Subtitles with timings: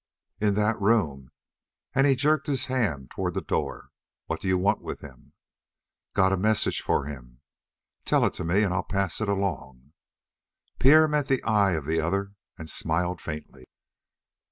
[0.39, 1.29] "In that room,"
[1.93, 3.89] and he jerked his hand toward a door.
[4.25, 5.33] "What do you want with him?"
[6.15, 7.41] "Got a message for him."
[8.03, 9.93] "Tell it to me, and I'll pass it along."
[10.79, 13.65] Pierre met the eye of the other and smiled faintly.